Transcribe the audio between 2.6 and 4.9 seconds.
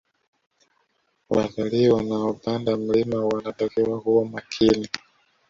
mlima wanatakiwa kuwa makini